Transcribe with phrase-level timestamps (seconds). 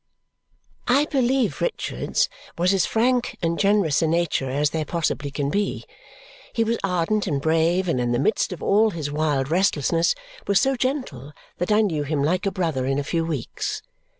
[0.87, 5.85] I believe Richard's was as frank and generous a nature as there possibly can be.
[6.53, 10.15] He was ardent and brave, and in the midst of all his wild restlessness,
[10.47, 13.83] was so gentle that I knew him like a brother in a few weeks.